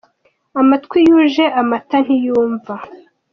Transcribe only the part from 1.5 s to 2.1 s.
amata